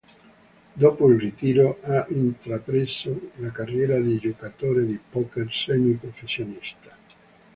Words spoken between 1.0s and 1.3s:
il